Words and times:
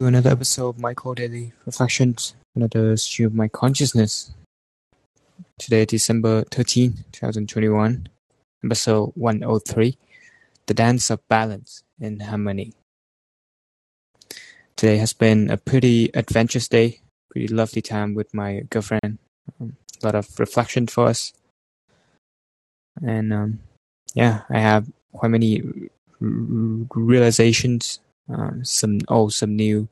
to 0.00 0.06
another 0.06 0.30
episode 0.30 0.68
of 0.68 0.78
Michael 0.78 1.12
Daily 1.12 1.52
Reflections, 1.66 2.36
another 2.54 2.96
stream 2.96 3.26
of 3.26 3.34
my 3.34 3.48
consciousness. 3.48 4.30
Today, 5.58 5.84
December 5.86 6.44
13, 6.52 7.04
2021, 7.10 8.08
episode 8.64 9.10
103 9.16 9.98
The 10.66 10.74
Dance 10.74 11.10
of 11.10 11.26
Balance 11.26 11.82
and 12.00 12.22
Harmony. 12.22 12.74
Today 14.76 14.98
has 14.98 15.12
been 15.12 15.50
a 15.50 15.56
pretty 15.56 16.10
adventurous 16.14 16.68
day, 16.68 17.00
pretty 17.32 17.48
lovely 17.48 17.82
time 17.82 18.14
with 18.14 18.32
my 18.32 18.60
girlfriend. 18.70 19.18
Um, 19.60 19.74
a 20.00 20.06
lot 20.06 20.14
of 20.14 20.38
reflection 20.38 20.86
for 20.86 21.06
us. 21.06 21.32
And 23.02 23.32
um, 23.32 23.58
yeah, 24.14 24.42
I 24.48 24.60
have 24.60 24.86
quite 25.12 25.32
many 25.32 25.90
realizations 26.20 27.98
uh, 28.32 28.50
some 28.62 29.00
old, 29.08 29.32
some 29.32 29.56
new. 29.56 29.88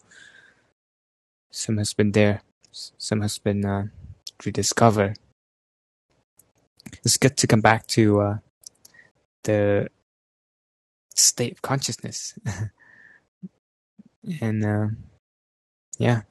Some 1.51 1.79
has 1.79 1.95
been 1.95 2.13
there. 2.13 2.43
Some 2.73 3.23
has 3.23 3.39
been 3.39 3.65
uh, 3.65 3.87
rediscovered. 4.45 5.19
It's 7.05 7.17
good 7.17 7.37
to 7.39 7.47
come 7.47 7.63
back 7.63 7.87
to 7.89 8.21
uh, 8.21 8.39
the 9.45 9.89
state 11.15 11.53
of 11.53 11.63
consciousness, 11.63 12.39
and 14.41 14.65
uh, 14.65 14.87
yeah, 15.99 16.23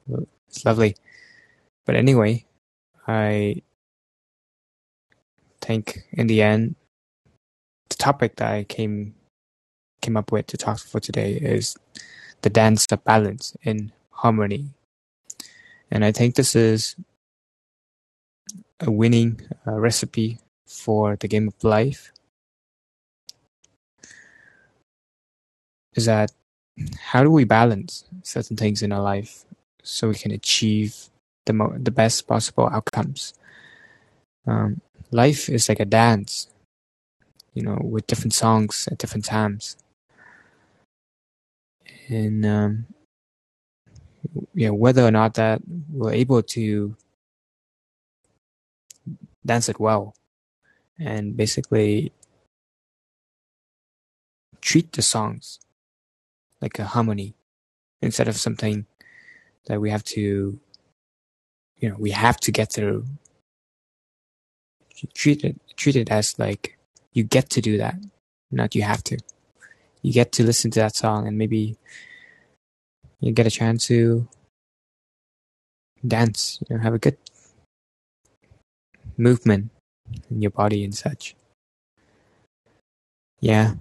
it's 0.48 0.64
lovely. 0.64 0.94
But 1.84 1.96
anyway, 1.96 2.46
I 3.06 3.62
think 5.60 6.02
in 6.12 6.28
the 6.28 6.42
end, 6.42 6.76
the 7.88 7.96
topic 7.96 8.36
that 8.36 8.52
I 8.52 8.64
came 8.64 9.15
came 10.00 10.16
up 10.16 10.32
with 10.32 10.46
to 10.48 10.56
talk 10.56 10.78
for 10.78 11.00
today 11.00 11.32
is 11.32 11.76
the 12.42 12.50
dance 12.50 12.86
of 12.90 13.02
balance 13.04 13.56
in 13.62 13.92
harmony. 14.10 14.70
And 15.90 16.04
I 16.04 16.12
think 16.12 16.34
this 16.34 16.54
is 16.54 16.96
a 18.80 18.90
winning 18.90 19.40
uh, 19.66 19.72
recipe 19.72 20.38
for 20.66 21.16
the 21.16 21.28
game 21.28 21.48
of 21.48 21.64
life. 21.64 22.12
Is 25.94 26.04
that 26.04 26.32
how 27.00 27.22
do 27.22 27.30
we 27.30 27.44
balance 27.44 28.04
certain 28.22 28.56
things 28.56 28.82
in 28.82 28.92
our 28.92 29.00
life 29.00 29.44
so 29.82 30.08
we 30.08 30.14
can 30.14 30.30
achieve 30.30 31.08
the 31.46 31.54
mo- 31.54 31.76
the 31.78 31.90
best 31.90 32.26
possible 32.26 32.68
outcomes? 32.70 33.32
Um, 34.46 34.82
life 35.10 35.48
is 35.48 35.68
like 35.68 35.80
a 35.80 35.86
dance, 35.86 36.48
you 37.54 37.62
know, 37.62 37.78
with 37.82 38.06
different 38.06 38.34
songs 38.34 38.88
at 38.92 38.98
different 38.98 39.24
times 39.24 39.76
and 42.08 42.46
um, 42.46 42.86
you 44.54 44.68
know 44.68 44.74
whether 44.74 45.04
or 45.06 45.10
not 45.10 45.34
that 45.34 45.62
we're 45.92 46.12
able 46.12 46.42
to 46.42 46.96
dance 49.46 49.68
it 49.68 49.80
well 49.80 50.14
and 50.98 51.36
basically 51.36 52.12
treat 54.60 54.92
the 54.92 55.02
songs 55.02 55.60
like 56.62 56.78
a 56.78 56.84
harmony 56.84 57.34
instead 58.02 58.28
of 58.28 58.36
something 58.36 58.86
that 59.66 59.80
we 59.80 59.90
have 59.90 60.04
to 60.04 60.58
you 61.78 61.88
know 61.88 61.96
we 61.98 62.10
have 62.12 62.38
to 62.38 62.52
get 62.52 62.72
through. 62.72 63.04
Treat 65.14 65.44
it 65.44 65.60
treat 65.76 65.96
it 65.96 66.10
as 66.10 66.38
like 66.38 66.78
you 67.12 67.24
get 67.24 67.50
to 67.50 67.60
do 67.60 67.78
that 67.78 67.96
not 68.50 68.74
you 68.74 68.82
have 68.82 69.04
to 69.04 69.18
you 70.02 70.12
get 70.12 70.32
to 70.32 70.44
listen 70.44 70.70
to 70.72 70.80
that 70.80 70.96
song 70.96 71.26
and 71.26 71.36
maybe 71.38 71.76
you 73.20 73.32
get 73.32 73.46
a 73.46 73.50
chance 73.50 73.86
to 73.86 74.28
dance, 76.06 76.62
you 76.68 76.76
know, 76.76 76.82
have 76.82 76.94
a 76.94 76.98
good 76.98 77.16
movement 79.16 79.70
in 80.30 80.42
your 80.42 80.50
body 80.50 80.84
and 80.84 80.94
such. 80.94 81.34
Yeah, 83.40 83.74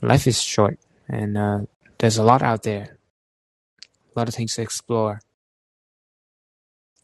life 0.00 0.26
is 0.26 0.40
short 0.40 0.78
and 1.08 1.36
uh, 1.36 1.60
there's 1.98 2.18
a 2.18 2.22
lot 2.22 2.42
out 2.42 2.62
there, 2.62 2.98
a 4.14 4.18
lot 4.18 4.28
of 4.28 4.34
things 4.34 4.54
to 4.54 4.62
explore, 4.62 5.20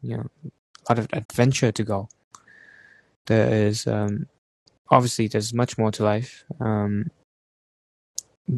you 0.02 0.16
know, 0.16 0.26
a 0.44 0.92
lot 0.92 0.98
of 0.98 1.08
adventure 1.12 1.72
to 1.72 1.82
go. 1.82 2.08
There 3.26 3.66
is 3.66 3.86
um, 3.86 4.26
obviously 4.90 5.28
there's 5.28 5.54
much 5.54 5.78
more 5.78 5.90
to 5.92 6.04
life. 6.04 6.44
Um, 6.58 7.10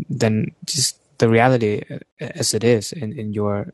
than 0.09 0.55
just 0.65 0.99
the 1.19 1.29
reality 1.29 1.83
uh, 1.91 1.99
as 2.19 2.55
it 2.55 2.65
is 2.65 2.93
in, 2.93 3.13
in 3.19 3.33
your 3.33 3.73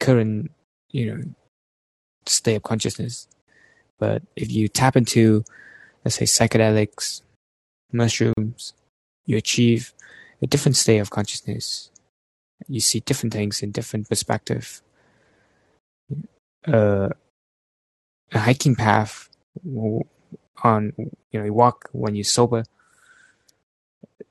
current, 0.00 0.50
you 0.90 1.06
know, 1.06 1.22
state 2.26 2.56
of 2.56 2.62
consciousness. 2.62 3.28
But 3.98 4.22
if 4.36 4.50
you 4.50 4.68
tap 4.68 4.96
into, 4.96 5.44
let's 6.04 6.16
say, 6.16 6.24
psychedelics, 6.24 7.22
mushrooms, 7.92 8.74
you 9.26 9.36
achieve 9.36 9.92
a 10.42 10.46
different 10.46 10.76
state 10.76 10.98
of 10.98 11.10
consciousness. 11.10 11.90
You 12.68 12.80
see 12.80 13.00
different 13.00 13.32
things 13.32 13.62
in 13.62 13.70
different 13.70 14.08
perspective. 14.08 14.82
Uh, 16.66 17.10
a 18.32 18.38
hiking 18.38 18.74
path 18.74 19.28
on, 20.62 20.92
you 20.98 21.38
know, 21.38 21.44
you 21.44 21.52
walk 21.52 21.88
when 21.92 22.14
you're 22.14 22.24
sober 22.24 22.64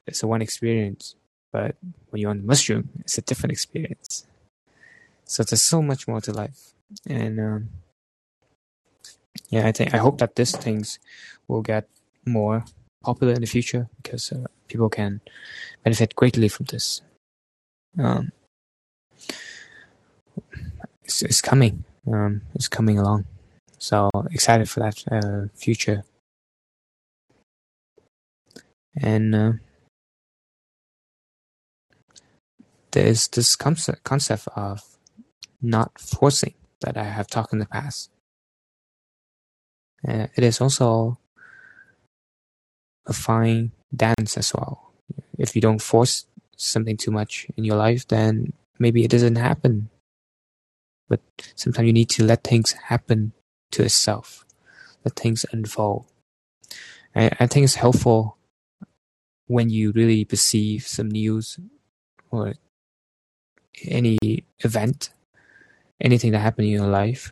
it's 0.07 0.23
a 0.23 0.27
one 0.27 0.41
experience, 0.41 1.15
but 1.51 1.75
when 2.09 2.21
you're 2.21 2.31
on 2.31 2.39
the 2.39 2.47
mushroom, 2.47 2.89
it's 2.99 3.17
a 3.17 3.21
different 3.21 3.51
experience. 3.51 4.25
So 5.25 5.43
there's 5.43 5.63
so 5.63 5.81
much 5.81 6.07
more 6.07 6.21
to 6.21 6.33
life, 6.33 6.73
and 7.07 7.39
um, 7.39 7.69
yeah, 9.49 9.67
I 9.67 9.71
think 9.71 9.93
I 9.93 9.97
hope 9.97 10.17
that 10.19 10.35
these 10.35 10.55
things 10.55 10.99
will 11.47 11.61
get 11.61 11.87
more 12.25 12.65
popular 13.03 13.33
in 13.33 13.41
the 13.41 13.47
future 13.47 13.89
because 14.01 14.31
uh, 14.31 14.45
people 14.67 14.89
can 14.89 15.21
benefit 15.83 16.15
greatly 16.15 16.47
from 16.47 16.65
this. 16.65 17.01
Um, 17.99 18.31
it's, 21.03 21.21
it's 21.21 21.41
coming. 21.41 21.83
Um, 22.07 22.41
it's 22.55 22.67
coming 22.67 22.97
along. 22.97 23.25
So 23.77 24.09
excited 24.31 24.69
for 24.69 24.79
that 24.79 25.03
uh, 25.11 25.47
future. 25.55 26.03
And 28.95 29.35
uh, 29.35 29.51
there 32.93 33.07
is 33.07 33.27
this 33.27 33.55
concept, 33.55 34.03
concept 34.03 34.47
of 34.55 34.97
not 35.61 35.99
forcing 35.99 36.53
that 36.81 36.97
I 36.97 37.03
have 37.03 37.27
talked 37.27 37.53
in 37.53 37.59
the 37.59 37.65
past. 37.65 38.09
Uh, 40.07 40.27
it 40.35 40.43
is 40.43 40.61
also 40.61 41.17
a 43.05 43.13
fine 43.13 43.71
dance 43.95 44.37
as 44.37 44.53
well. 44.53 44.93
If 45.37 45.55
you 45.55 45.61
don't 45.61 45.81
force 45.81 46.25
something 46.55 46.97
too 46.97 47.11
much 47.11 47.47
in 47.57 47.63
your 47.63 47.77
life, 47.77 48.07
then 48.07 48.53
maybe 48.79 49.03
it 49.03 49.11
doesn't 49.11 49.37
happen. 49.37 49.89
But 51.09 51.21
sometimes 51.55 51.87
you 51.87 51.93
need 51.93 52.09
to 52.11 52.23
let 52.23 52.43
things 52.43 52.73
happen 52.73 53.33
to 53.71 53.83
itself, 53.83 54.45
let 55.03 55.15
things 55.15 55.45
unfold. 55.51 56.05
I, 57.15 57.31
I 57.39 57.47
think 57.47 57.63
it's 57.63 57.75
helpful 57.75 58.37
when 59.47 59.69
you 59.69 59.91
really 59.91 60.25
perceive 60.25 60.87
some 60.87 61.09
news 61.09 61.59
or 62.31 62.53
any 63.87 64.17
event, 64.59 65.09
anything 66.01 66.31
that 66.31 66.39
happened 66.39 66.67
in 66.67 66.73
your 66.73 66.87
life, 66.87 67.31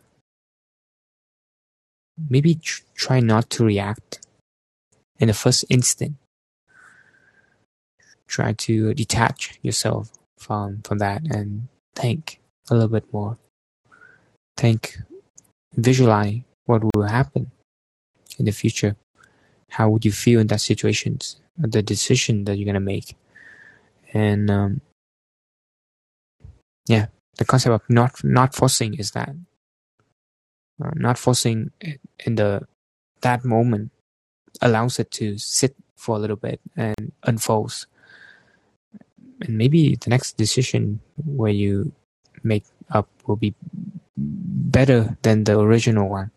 maybe 2.29 2.55
tr- 2.55 2.81
try 2.95 3.19
not 3.19 3.49
to 3.51 3.63
react 3.63 4.19
in 5.19 5.27
the 5.27 5.33
first 5.33 5.65
instant. 5.69 6.15
Try 8.27 8.53
to 8.53 8.93
detach 8.93 9.59
yourself 9.61 10.11
from 10.37 10.81
from 10.83 10.99
that 10.99 11.21
and 11.29 11.67
think 11.95 12.39
a 12.69 12.73
little 12.73 12.89
bit 12.89 13.11
more. 13.11 13.37
Think, 14.57 14.97
visualize 15.75 16.41
what 16.65 16.83
will 16.83 17.07
happen 17.07 17.51
in 18.39 18.45
the 18.45 18.51
future. 18.51 18.95
How 19.71 19.89
would 19.89 20.05
you 20.05 20.11
feel 20.11 20.39
in 20.39 20.47
that 20.47 20.61
situation? 20.61 21.19
The 21.57 21.81
decision 21.81 22.45
that 22.45 22.57
you're 22.57 22.65
gonna 22.65 22.79
make, 22.79 23.15
and 24.13 24.49
um, 24.49 24.81
yeah, 26.87 27.07
the 27.37 27.45
concept 27.45 27.73
of 27.73 27.81
not 27.89 28.23
not 28.23 28.55
forcing 28.55 28.93
is 28.95 29.11
that 29.11 29.29
uh, 30.83 30.91
not 30.95 31.17
forcing 31.17 31.71
in 32.25 32.35
the 32.35 32.67
that 33.21 33.45
moment 33.45 33.91
allows 34.61 34.99
it 34.99 35.11
to 35.11 35.37
sit 35.37 35.75
for 35.95 36.15
a 36.15 36.19
little 36.19 36.35
bit 36.35 36.59
and 36.75 37.11
unfolds. 37.23 37.87
And 39.41 39.57
maybe 39.57 39.95
the 39.95 40.09
next 40.09 40.37
decision 40.37 41.01
where 41.25 41.51
you 41.51 41.93
make 42.43 42.65
up 42.89 43.07
will 43.25 43.35
be 43.35 43.55
better 44.17 45.17
than 45.21 45.43
the 45.45 45.59
original 45.59 46.09
one. 46.09 46.31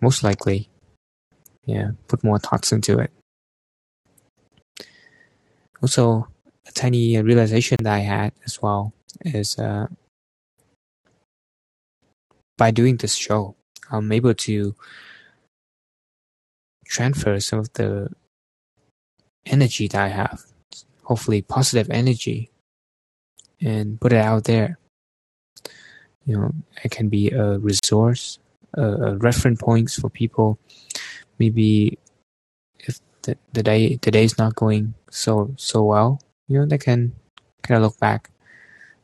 Most 0.00 0.22
likely. 0.22 0.68
Yeah, 1.66 1.90
put 2.06 2.24
more 2.24 2.38
thoughts 2.38 2.72
into 2.72 2.98
it. 2.98 3.10
Also, 5.82 6.28
tiny 6.78 7.20
realization 7.20 7.76
that 7.82 7.92
I 7.92 7.98
had 8.06 8.32
as 8.46 8.62
well 8.62 8.92
is 9.24 9.58
uh, 9.58 9.88
by 12.56 12.70
doing 12.70 12.96
this 12.96 13.16
show, 13.16 13.56
I'm 13.90 14.12
able 14.12 14.34
to 14.34 14.74
transfer 16.86 17.40
some 17.40 17.58
of 17.58 17.72
the 17.74 18.10
energy 19.44 19.88
that 19.88 20.00
I 20.00 20.08
have, 20.08 20.44
hopefully 21.02 21.42
positive 21.42 21.90
energy, 21.90 22.50
and 23.60 24.00
put 24.00 24.12
it 24.12 24.22
out 24.22 24.44
there. 24.44 24.78
You 26.26 26.36
know, 26.36 26.52
it 26.84 26.90
can 26.90 27.08
be 27.08 27.30
a 27.30 27.58
resource, 27.58 28.38
a, 28.74 28.82
a 28.82 29.16
reference 29.16 29.60
points 29.60 29.98
for 29.98 30.10
people. 30.10 30.58
Maybe 31.38 31.98
if 32.80 33.00
the, 33.22 33.36
the 33.52 33.62
day 33.62 33.96
the 33.96 34.10
day 34.10 34.24
is 34.24 34.38
not 34.38 34.54
going 34.54 34.94
so 35.10 35.54
so 35.56 35.82
well, 35.84 36.20
you 36.48 36.58
know, 36.58 36.66
they 36.66 36.78
can 36.78 37.12
kind 37.62 37.76
of 37.76 37.82
look 37.82 37.98
back, 38.00 38.30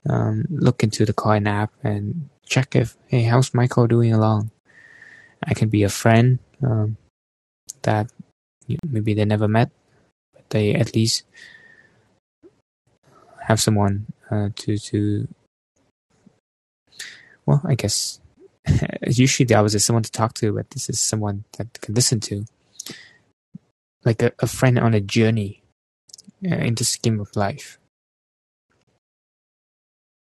um, 0.08 0.44
look 0.50 0.82
into 0.82 1.04
the 1.04 1.12
Callin 1.12 1.46
app 1.46 1.72
and 1.82 2.28
check 2.46 2.74
if 2.74 2.96
hey, 3.06 3.22
how's 3.22 3.54
Michael 3.54 3.86
doing 3.86 4.12
along? 4.12 4.50
I 5.44 5.54
can 5.54 5.68
be 5.68 5.82
a 5.82 5.88
friend 5.88 6.38
um, 6.62 6.96
that 7.82 8.10
maybe 8.86 9.14
they 9.14 9.24
never 9.24 9.46
met, 9.46 9.70
but 10.32 10.48
they 10.50 10.74
at 10.74 10.94
least 10.94 11.24
have 13.42 13.60
someone 13.60 14.06
uh, 14.30 14.48
to 14.56 14.78
to. 14.78 15.28
Well, 17.46 17.60
I 17.66 17.74
guess 17.74 18.20
usually 19.06 19.44
the 19.44 19.54
opposite, 19.56 19.80
someone 19.80 20.02
to 20.02 20.10
talk 20.10 20.32
to, 20.34 20.52
but 20.54 20.70
this 20.70 20.88
is 20.88 20.98
someone 20.98 21.44
that 21.58 21.78
can 21.82 21.94
listen 21.94 22.20
to, 22.20 22.46
like 24.02 24.22
a, 24.22 24.32
a 24.38 24.46
friend 24.46 24.78
on 24.78 24.94
a 24.94 25.00
journey 25.00 25.63
in 26.44 26.74
the 26.74 26.84
scheme 26.84 27.20
of 27.20 27.34
life. 27.36 27.78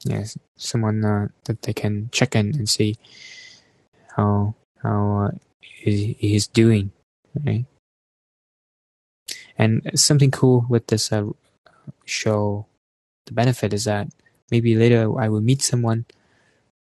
Yes, 0.06 0.38
someone 0.58 1.04
uh, 1.06 1.28
that 1.46 1.62
they 1.62 1.74
can 1.74 2.10
check 2.12 2.36
in 2.36 2.56
and 2.56 2.68
see 2.68 2.98
how 4.16 4.56
how 4.82 5.30
uh, 5.30 5.32
he, 5.62 6.18
he's 6.20 6.48
doing, 6.48 6.92
right? 7.46 7.66
And 9.58 9.82
something 9.96 10.32
cool 10.32 10.66
with 10.68 10.88
this 10.88 11.12
uh, 11.12 11.30
show, 12.06 12.66
the 13.26 13.34
benefit 13.34 13.74
is 13.74 13.86
that 13.86 14.10
maybe 14.52 14.76
later 14.76 15.08
I 15.20 15.30
will 15.30 15.42
meet 15.42 15.62
someone 15.62 16.06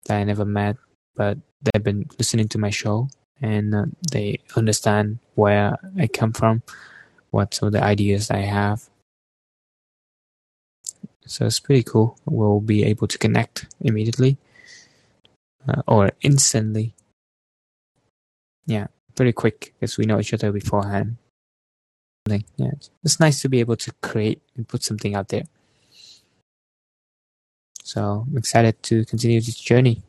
that 0.05 0.17
I 0.17 0.23
never 0.23 0.45
met, 0.45 0.77
but 1.15 1.37
they've 1.61 1.83
been 1.83 2.05
listening 2.19 2.47
to 2.49 2.57
my 2.57 2.69
show 2.69 3.09
and 3.41 3.73
uh, 3.73 3.85
they 4.11 4.39
understand 4.55 5.19
where 5.35 5.77
I 5.97 6.07
come 6.07 6.33
from, 6.33 6.61
what 7.31 7.53
some 7.53 7.67
of 7.67 7.73
the 7.73 7.83
ideas 7.83 8.29
I 8.29 8.39
have. 8.39 8.89
So 11.27 11.45
it's 11.45 11.59
pretty 11.59 11.83
cool. 11.83 12.17
We'll 12.25 12.61
be 12.61 12.83
able 12.83 13.07
to 13.07 13.17
connect 13.17 13.67
immediately 13.81 14.37
uh, 15.67 15.81
or 15.87 16.11
instantly. 16.21 16.95
Yeah, 18.65 18.87
pretty 19.15 19.33
quick 19.33 19.73
because 19.79 19.97
we 19.97 20.05
know 20.05 20.19
each 20.19 20.33
other 20.33 20.51
beforehand. 20.51 21.17
Yeah, 22.27 22.71
it's 23.03 23.19
nice 23.19 23.41
to 23.41 23.49
be 23.49 23.59
able 23.61 23.77
to 23.77 23.91
create 24.01 24.41
and 24.55 24.67
put 24.67 24.83
something 24.83 25.15
out 25.15 25.29
there. 25.29 25.43
So 27.83 28.25
I'm 28.27 28.37
excited 28.37 28.83
to 28.83 29.05
continue 29.05 29.39
this 29.39 29.55
journey. 29.55 30.03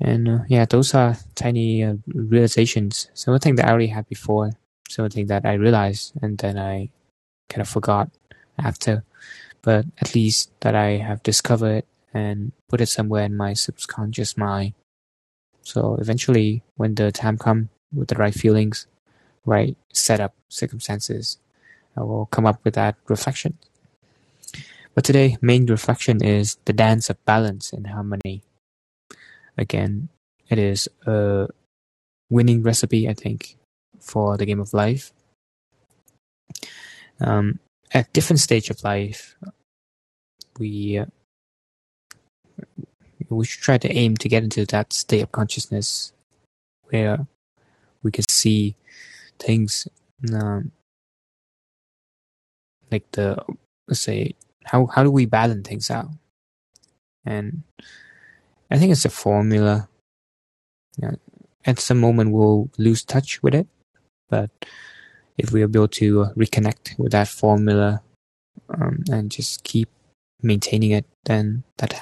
And 0.00 0.28
uh, 0.28 0.38
yeah, 0.48 0.66
those 0.66 0.94
are 0.94 1.16
tiny 1.34 1.82
uh, 1.82 1.94
realizations. 2.06 3.08
Something 3.14 3.56
that 3.56 3.66
I 3.66 3.70
already 3.70 3.86
had 3.88 4.06
before, 4.06 4.52
something 4.88 5.26
that 5.26 5.46
I 5.46 5.54
realized 5.54 6.12
and 6.20 6.36
then 6.36 6.58
I 6.58 6.90
kind 7.48 7.60
of 7.60 7.68
forgot 7.68 8.10
after. 8.58 9.04
But 9.62 9.86
at 10.00 10.14
least 10.14 10.50
that 10.60 10.74
I 10.74 10.98
have 10.98 11.22
discovered 11.22 11.84
and 12.14 12.52
put 12.68 12.80
it 12.80 12.88
somewhere 12.88 13.24
in 13.24 13.36
my 13.36 13.52
subconscious 13.52 14.36
mind. 14.36 14.74
So 15.62 15.96
eventually, 16.00 16.62
when 16.76 16.94
the 16.94 17.12
time 17.12 17.36
comes 17.36 17.68
with 17.92 18.08
the 18.08 18.14
right 18.16 18.34
feelings, 18.34 18.86
right 19.44 19.76
setup, 19.92 20.34
circumstances, 20.48 21.38
I 21.96 22.02
will 22.02 22.26
come 22.26 22.46
up 22.46 22.64
with 22.64 22.74
that 22.74 22.96
reflection. 23.08 23.58
But 24.94 25.04
today, 25.04 25.36
main 25.40 25.66
reflection 25.66 26.24
is 26.24 26.58
the 26.64 26.72
dance 26.72 27.10
of 27.10 27.24
balance 27.24 27.72
and 27.72 27.86
harmony. 27.86 28.42
Again, 29.56 30.08
it 30.48 30.58
is 30.58 30.88
a 31.06 31.48
winning 32.30 32.62
recipe, 32.62 33.08
I 33.08 33.14
think, 33.14 33.56
for 34.00 34.36
the 34.36 34.46
game 34.46 34.60
of 34.60 34.72
life. 34.74 35.12
Um, 37.20 37.58
at 37.92 38.12
different 38.12 38.40
stage 38.40 38.70
of 38.70 38.82
life, 38.84 39.36
we 40.58 40.98
uh, 40.98 41.06
we 43.28 43.44
should 43.44 43.62
try 43.62 43.78
to 43.78 43.92
aim 43.92 44.16
to 44.16 44.28
get 44.28 44.44
into 44.44 44.64
that 44.66 44.92
state 44.92 45.22
of 45.22 45.32
consciousness 45.32 46.12
where 46.90 47.26
we 48.02 48.10
can 48.10 48.24
see 48.28 48.74
things 49.38 49.86
um, 50.32 50.72
like 52.90 53.10
the 53.12 53.36
let's 53.86 54.00
say 54.00 54.34
how 54.64 54.86
how 54.86 55.02
do 55.02 55.10
we 55.10 55.26
balance 55.26 55.68
things 55.68 55.90
out 55.90 56.08
and 57.24 57.62
I 58.70 58.78
think 58.78 58.92
it's 58.92 59.04
a 59.04 59.10
formula. 59.10 59.88
At 61.64 61.78
some 61.78 62.00
moment, 62.00 62.32
we'll 62.32 62.70
lose 62.78 63.04
touch 63.04 63.42
with 63.42 63.54
it, 63.54 63.66
but 64.28 64.50
if 65.38 65.52
we're 65.52 65.64
able 65.64 65.88
to 65.88 66.26
reconnect 66.36 66.98
with 66.98 67.12
that 67.12 67.28
formula 67.28 68.02
um, 68.68 69.04
and 69.10 69.30
just 69.30 69.62
keep 69.64 69.88
maintaining 70.42 70.90
it, 70.90 71.06
then 71.24 71.64
that 71.78 71.94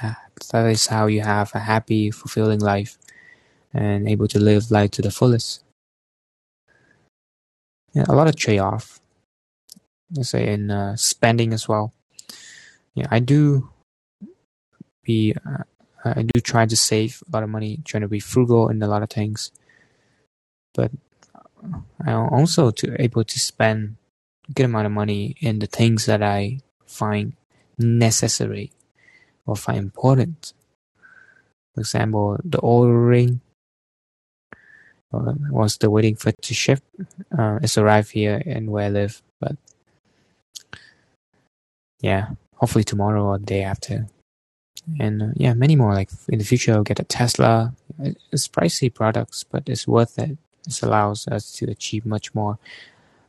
that 0.50 0.66
is 0.66 0.86
how 0.86 1.06
you 1.06 1.20
have 1.20 1.54
a 1.54 1.60
happy, 1.60 2.10
fulfilling 2.10 2.60
life 2.60 2.98
and 3.72 4.08
able 4.08 4.28
to 4.28 4.38
live 4.38 4.70
life 4.70 4.90
to 4.92 5.02
the 5.02 5.10
fullest. 5.10 5.62
Yeah, 7.92 8.04
a 8.08 8.14
lot 8.14 8.28
of 8.28 8.36
trade 8.36 8.58
off. 8.58 9.00
Let's 10.14 10.30
say 10.30 10.52
in 10.52 10.70
uh, 10.70 10.96
spending 10.96 11.52
as 11.52 11.68
well. 11.68 11.92
Yeah, 12.94 13.06
I 13.10 13.18
do 13.20 13.70
be 15.04 15.34
uh, 15.34 15.64
I 16.04 16.22
do 16.22 16.40
try 16.40 16.66
to 16.66 16.76
save 16.76 17.22
a 17.26 17.36
lot 17.36 17.42
of 17.42 17.48
money, 17.48 17.80
trying 17.84 18.02
to 18.02 18.08
be 18.08 18.20
frugal 18.20 18.68
in 18.68 18.82
a 18.82 18.88
lot 18.88 19.02
of 19.02 19.10
things. 19.10 19.50
But 20.74 20.92
I 22.04 22.12
also 22.12 22.70
to 22.70 23.00
able 23.00 23.24
to 23.24 23.38
spend 23.38 23.96
a 24.48 24.52
good 24.52 24.66
amount 24.66 24.86
of 24.86 24.92
money 24.92 25.36
in 25.40 25.58
the 25.58 25.66
things 25.66 26.06
that 26.06 26.22
I 26.22 26.60
find 26.86 27.34
necessary 27.78 28.72
or 29.46 29.56
find 29.56 29.78
important. 29.78 30.52
For 31.74 31.80
example, 31.80 32.38
the 32.44 32.58
Oura 32.58 33.08
ring 33.08 33.40
uh, 35.12 35.34
was 35.50 35.74
still 35.74 35.90
waiting 35.90 36.16
for 36.16 36.30
it 36.30 36.42
to 36.42 36.54
ship. 36.54 36.80
Uh, 37.36 37.58
it's 37.62 37.78
arrived 37.78 38.12
here 38.12 38.42
and 38.46 38.70
where 38.70 38.86
I 38.86 38.90
live, 38.90 39.22
but 39.40 39.56
yeah, 42.00 42.28
hopefully 42.54 42.84
tomorrow 42.84 43.24
or 43.24 43.38
the 43.38 43.46
day 43.46 43.62
after 43.62 44.06
and 44.98 45.22
uh, 45.22 45.26
yeah, 45.34 45.54
many 45.54 45.76
more. 45.76 45.94
Like 45.94 46.10
in 46.28 46.38
the 46.38 46.44
future, 46.44 46.74
I'll 46.74 46.82
get 46.82 47.00
a 47.00 47.04
Tesla. 47.04 47.74
It's 48.32 48.48
pricey 48.48 48.92
products, 48.92 49.44
but 49.44 49.68
it's 49.68 49.86
worth 49.86 50.18
it. 50.18 50.38
This 50.66 50.82
allows 50.82 51.26
us 51.28 51.52
to 51.52 51.70
achieve 51.70 52.04
much 52.04 52.34
more, 52.34 52.58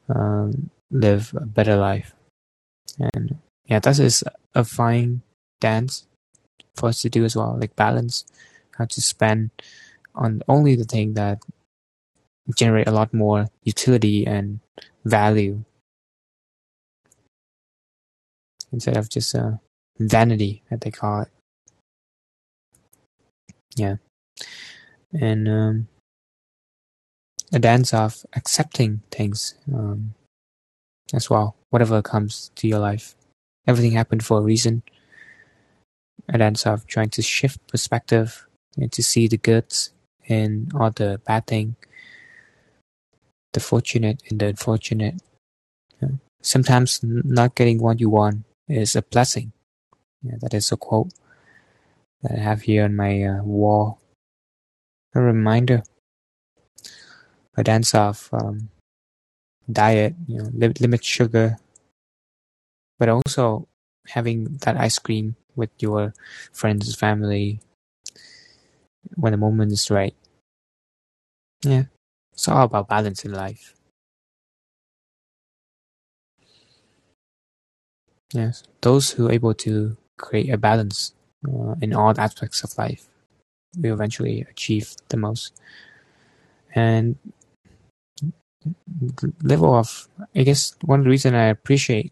um, 0.10 0.70
live 0.92 1.34
a 1.38 1.46
better 1.46 1.78
life, 1.78 2.14
and 3.00 3.38
yeah, 3.66 3.80
that 3.80 4.00
is 4.00 4.24
a 4.56 4.64
fine 4.66 5.22
dance 5.62 6.08
for 6.76 6.90
us 6.90 7.02
to 7.04 7.10
do 7.10 7.24
as 7.24 7.36
well. 7.36 7.58
Like 7.60 7.76
balance 7.76 8.26
how 8.78 8.86
to 8.86 9.02
spend 9.02 9.52
on 10.16 10.42
only 10.48 10.76
the 10.76 10.84
thing 10.84 11.14
that 11.14 11.40
generate 12.56 12.88
a 12.88 12.92
lot 12.92 13.14
more 13.14 13.48
utility 13.64 14.26
and 14.26 14.60
value 15.06 15.64
instead 18.72 18.98
of 18.98 19.10
just 19.10 19.36
uh, 19.36 19.52
vanity, 20.00 20.64
that 20.70 20.82
they 20.82 20.92
call 20.92 21.22
it. 21.22 21.30
Yeah. 23.76 23.96
And 25.14 25.48
um, 25.48 25.88
a 27.54 27.60
dance 27.60 27.94
of 27.94 28.26
accepting 28.36 29.02
things 29.12 29.56
um, 29.74 30.14
as 31.14 31.30
well, 31.30 31.56
whatever 31.70 32.02
comes 32.02 32.52
to 32.56 32.68
your 32.68 32.80
life. 32.80 33.16
Everything 33.66 33.92
happened 33.94 34.24
for 34.24 34.40
a 34.40 34.44
reason. 34.44 34.84
A 36.30 36.38
dance 36.38 36.66
of 36.66 36.86
trying 36.88 37.10
to 37.12 37.22
shift 37.22 37.66
perspective 37.68 38.48
and 38.78 38.92
to 38.92 39.02
see 39.02 39.28
the 39.28 39.38
goods 39.38 39.92
in 40.26 40.70
all 40.76 40.92
the 40.92 41.22
bad 41.26 41.48
thing, 41.48 41.76
the 43.54 43.60
fortunate 43.60 44.22
and 44.30 44.40
the 44.40 44.48
unfortunate. 44.48 45.22
Yeah. 46.02 46.10
Sometimes 46.42 47.00
not 47.04 47.56
getting 47.56 47.80
what 47.82 48.02
you 48.02 48.10
want 48.10 48.44
is 48.68 48.96
a 48.96 49.02
blessing. 49.02 49.54
Yeah, 50.22 50.36
that 50.42 50.54
is 50.54 50.72
a 50.72 50.78
quote 50.78 51.14
that 52.24 52.34
I 52.34 52.42
have 52.42 52.64
here 52.64 52.84
on 52.84 52.96
my 52.96 53.24
uh, 53.24 53.44
wall. 53.44 54.00
A 55.16 55.22
reminder, 55.22 55.84
a 57.58 57.64
dance 57.64 57.94
of 57.96 58.30
um, 58.34 58.70
diet, 59.72 60.14
you 60.28 60.38
know, 60.40 60.50
limit, 60.54 60.82
limit 60.82 61.04
sugar, 61.06 61.58
but 63.00 63.10
also 63.10 63.68
having 64.08 64.46
that 64.62 64.78
ice 64.78 65.00
cream 65.00 65.36
with 65.56 65.70
your 65.80 66.14
friends, 66.54 66.96
family, 66.96 67.60
when 69.16 69.32
the 69.32 69.38
moment 69.38 69.72
is 69.72 69.90
right. 69.92 70.16
Yeah, 71.64 71.84
it's 72.34 72.48
all 72.48 72.64
about 72.66 72.88
balance 72.88 73.24
in 73.24 73.32
life. 73.34 73.76
Yes, 78.34 78.64
those 78.82 79.12
who 79.12 79.28
are 79.28 79.32
able 79.34 79.54
to 79.56 79.98
create 80.18 80.50
a 80.50 80.58
balance 80.58 81.14
uh, 81.48 81.76
in 81.82 81.94
all 81.94 82.18
aspects 82.20 82.64
of 82.64 82.78
life 82.78 83.08
will 83.78 83.94
eventually 83.94 84.42
achieve 84.50 84.96
the 85.10 85.18
most. 85.18 85.54
And 86.76 87.16
level 89.44 89.76
of, 89.76 90.08
I 90.36 90.44
guess, 90.44 90.76
one 90.82 91.04
reason 91.04 91.36
I 91.36 91.46
appreciate 91.46 92.12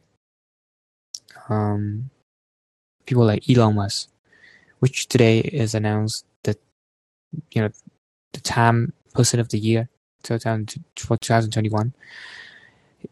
um, 1.49 2.09
people 3.05 3.25
like 3.25 3.49
Elon 3.49 3.75
Musk, 3.75 4.09
which 4.79 5.07
today 5.07 5.39
is 5.39 5.75
announced 5.75 6.25
that 6.43 6.57
you 7.51 7.61
know 7.61 7.69
the 8.33 8.39
Time 8.41 8.93
Person 9.13 9.39
of 9.39 9.49
the 9.49 9.59
Year 9.59 9.89
for 10.23 10.37
2021. 10.37 11.93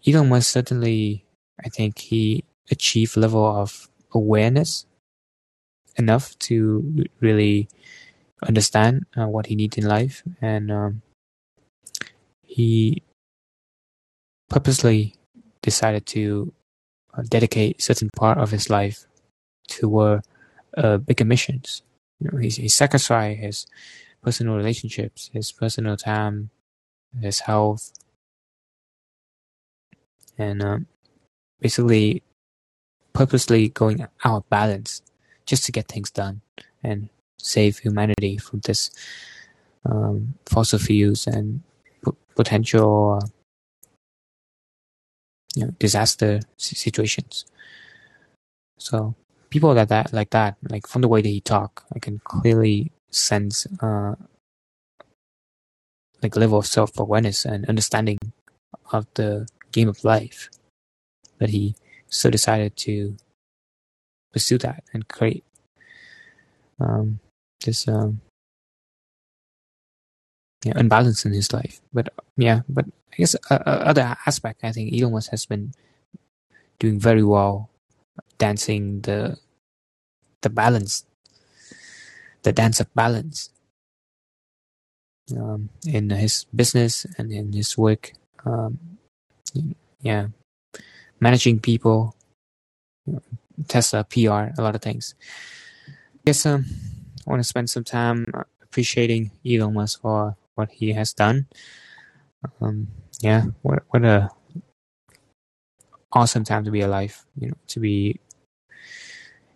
Elon 0.08 0.30
Musk 0.30 0.52
certainly, 0.52 1.26
I 1.64 1.70
think 1.70 2.00
he 2.00 2.44
achieved 2.72 3.18
level 3.18 3.46
of 3.46 3.90
awareness 4.14 4.86
enough 5.96 6.38
to 6.40 7.06
really 7.20 7.68
understand 8.42 9.06
uh, 9.16 9.28
what 9.28 9.46
he 9.46 9.56
needs 9.56 9.78
in 9.78 9.88
life, 9.88 10.24
and 10.42 10.72
um, 10.72 11.02
he 12.42 13.04
purposely 14.54 15.16
decided 15.64 16.06
to 16.06 16.54
uh, 17.18 17.24
dedicate 17.28 17.82
certain 17.82 18.10
part 18.16 18.38
of 18.38 18.52
his 18.52 18.70
life 18.70 19.06
toward 19.68 20.22
uh, 20.78 20.98
bigger 20.98 21.26
missions. 21.26 21.82
You 22.20 22.30
know, 22.32 22.38
he, 22.38 22.50
he 22.50 22.70
sacrificed 22.70 23.40
his 23.40 23.66
personal 24.22 24.56
relationships, 24.56 25.32
his 25.34 25.52
personal 25.52 25.98
time, 25.98 26.52
his 27.20 27.40
health, 27.40 27.94
and 30.38 30.64
um, 30.64 30.86
basically 31.60 32.22
purposely 33.12 33.70
going 33.70 34.02
out 34.24 34.38
of 34.38 34.50
balance 34.50 35.02
just 35.48 35.66
to 35.66 35.72
get 35.72 35.88
things 35.88 36.12
done 36.12 36.42
and 36.84 37.10
save 37.40 37.80
humanity 37.80 38.38
from 38.38 38.60
this 38.60 38.92
um, 39.84 40.36
fossil 40.46 40.78
fuels 40.78 41.26
and 41.26 41.64
p- 42.06 42.12
potential 42.36 43.20
uh, 43.20 43.28
you 45.56 45.66
know, 45.66 45.72
disaster 45.80 46.42
situations. 46.58 47.46
So 48.78 49.16
people 49.50 49.74
like 49.74 49.90
that, 49.90 50.14
like 50.14 50.32
that, 50.32 50.58
like 50.70 50.88
from 50.88 51.02
the 51.02 51.08
way 51.08 51.22
that 51.22 51.30
he 51.30 51.42
talk, 51.42 51.84
I 51.96 52.00
can 52.00 52.20
clearly 52.20 52.92
sense 53.12 53.68
uh, 53.82 54.16
like 56.22 56.36
level 56.36 56.58
of 56.58 56.66
self 56.66 56.98
awareness 57.00 57.46
and 57.46 57.68
understanding 57.68 58.18
of 58.92 59.06
the 59.14 59.48
game 59.72 59.90
of 59.90 60.04
life 60.04 60.50
that 61.40 61.50
he 61.50 61.76
so 62.08 62.30
decided 62.30 62.76
to 62.78 63.16
pursue 64.32 64.58
that 64.58 64.84
and 64.94 65.08
create 65.08 65.44
um, 66.80 67.20
this 67.66 67.88
um, 67.88 68.22
yeah, 70.66 70.74
unbalance 70.76 71.26
in 71.26 71.34
his 71.34 71.52
life. 71.54 71.82
But 71.94 72.14
yeah, 72.38 72.62
but 72.70 72.86
I 73.14 73.16
guess 73.18 73.36
uh, 73.50 73.56
other 73.66 74.18
aspect, 74.26 74.64
I 74.64 74.72
think 74.72 74.94
Elon 74.94 75.14
Musk 75.14 75.30
has 75.32 75.46
been 75.46 75.74
doing 76.80 77.00
very 77.00 77.24
well, 77.24 77.70
dancing 78.38 79.02
the 79.02 79.38
the 80.42 80.50
balance, 80.50 81.06
the 82.42 82.52
dance 82.52 82.80
of 82.80 82.94
balance, 82.94 83.50
um, 85.38 85.70
in 85.88 86.10
his 86.10 86.46
business 86.56 87.06
and 87.18 87.32
in 87.32 87.54
his 87.54 87.78
work. 87.78 88.14
Um, 88.46 88.80
yeah, 90.02 90.28
managing 91.20 91.60
people, 91.60 92.16
Tesla, 93.68 94.04
PR, 94.04 94.52
a 94.58 94.62
lot 94.62 94.76
of 94.76 94.82
things. 94.82 95.16
I 95.88 96.20
guess 96.26 96.46
um, 96.46 96.66
I 97.26 97.30
want 97.30 97.40
to 97.42 97.48
spend 97.48 97.70
some 97.70 97.84
time 97.84 98.26
appreciating 98.62 99.32
Elon 99.46 99.74
Musk 99.74 100.02
for 100.02 100.36
what 100.56 100.72
he 100.72 100.94
has 100.94 101.14
done. 101.14 101.48
Um, 102.60 102.88
yeah, 103.24 103.44
what 103.62 103.84
what 103.90 104.04
a 104.04 104.30
awesome 106.12 106.44
time 106.44 106.66
to 106.66 106.72
be 106.72 106.82
alive. 106.82 107.26
You 107.40 107.48
know, 107.48 107.58
to 107.68 107.80
be 107.80 108.20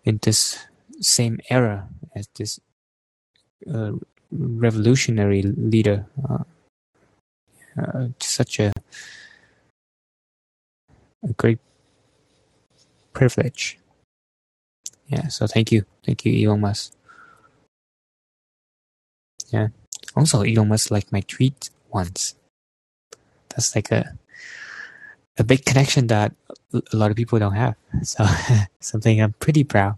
in 0.04 0.18
this 0.22 0.64
same 1.00 1.38
era 1.50 1.86
as 2.16 2.28
this 2.34 2.58
uh, 3.70 3.92
revolutionary 4.32 5.42
leader. 5.42 6.06
Uh, 6.28 6.44
uh, 7.78 8.08
such 8.20 8.58
a 8.58 8.72
a 11.22 11.32
great 11.36 11.58
privilege. 13.12 13.78
Yeah, 15.08 15.28
so 15.28 15.46
thank 15.46 15.72
you, 15.72 15.84
thank 16.04 16.24
you, 16.24 16.32
Elon 16.48 16.60
Musk. 16.60 16.92
Yeah. 19.50 19.68
Also, 20.16 20.42
Elon 20.42 20.68
Musk 20.68 20.90
liked 20.90 21.12
my 21.12 21.20
tweet 21.20 21.70
once. 21.90 22.34
That's 23.58 23.74
like 23.74 23.90
a 23.90 24.14
a 25.36 25.42
big 25.42 25.64
connection 25.64 26.06
that 26.06 26.32
a 26.72 26.96
lot 26.96 27.10
of 27.10 27.16
people 27.16 27.38
don't 27.40 27.54
have. 27.58 27.74
So 28.02 28.24
something 28.80 29.20
I'm 29.20 29.34
pretty 29.34 29.64
proud. 29.64 29.96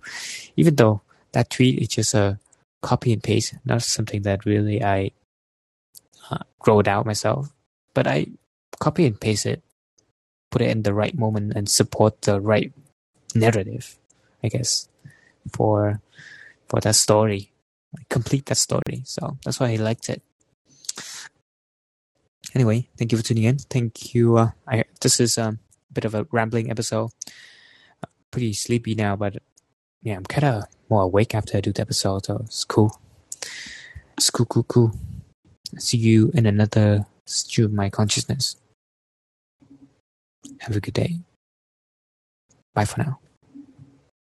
Even 0.56 0.76
though 0.76 1.02
that 1.32 1.50
tweet 1.50 1.78
is 1.78 1.88
just 1.88 2.14
a 2.14 2.38
copy 2.80 3.12
and 3.12 3.22
paste, 3.22 3.54
not 3.66 3.82
something 3.82 4.22
that 4.22 4.46
really 4.46 4.82
I 4.82 5.12
uh, 6.30 6.44
wrote 6.66 6.88
out 6.88 7.04
myself, 7.04 7.52
but 7.92 8.06
I 8.06 8.28
copy 8.80 9.04
and 9.04 9.20
paste 9.20 9.44
it, 9.44 9.62
put 10.50 10.62
it 10.62 10.70
in 10.70 10.84
the 10.84 10.94
right 10.94 11.16
moment, 11.16 11.52
and 11.54 11.68
support 11.68 12.22
the 12.22 12.40
right 12.40 12.72
narrative, 13.34 13.98
I 14.42 14.48
guess, 14.48 14.88
for 15.52 16.00
for 16.68 16.80
that 16.80 16.96
story, 16.96 17.52
complete 18.08 18.46
that 18.46 18.56
story. 18.56 19.02
So 19.04 19.36
that's 19.44 19.60
why 19.60 19.72
I 19.72 19.76
liked 19.76 20.08
it. 20.08 20.22
Anyway, 22.54 22.88
thank 22.96 23.12
you 23.12 23.18
for 23.18 23.24
tuning 23.24 23.44
in. 23.44 23.58
Thank 23.58 24.14
you. 24.14 24.36
Uh, 24.36 24.50
I 24.66 24.84
this 25.00 25.20
is 25.20 25.38
um, 25.38 25.60
a 25.90 25.92
bit 25.92 26.04
of 26.04 26.14
a 26.14 26.26
rambling 26.30 26.70
episode. 26.70 27.10
Uh, 28.02 28.08
pretty 28.30 28.52
sleepy 28.52 28.94
now, 28.94 29.16
but 29.16 29.36
yeah, 30.02 30.16
I'm 30.16 30.24
kind 30.24 30.44
of 30.44 30.64
more 30.88 31.02
awake 31.02 31.34
after 31.34 31.56
I 31.56 31.60
do 31.60 31.72
the 31.72 31.82
episode, 31.82 32.26
so 32.26 32.42
it's 32.44 32.64
cool. 32.64 33.00
It's 34.16 34.30
cool, 34.30 34.46
cool, 34.46 34.64
cool. 34.64 34.92
See 35.78 35.98
you 35.98 36.30
in 36.34 36.46
another 36.46 37.06
stew 37.26 37.66
of 37.66 37.72
my 37.72 37.88
consciousness. 37.88 38.56
Have 40.60 40.76
a 40.76 40.80
good 40.80 40.94
day. 40.94 41.20
Bye 42.74 42.84
for 42.84 43.02
now. 43.02 43.20